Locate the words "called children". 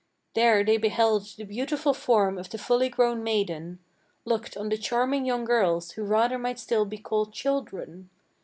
6.97-8.09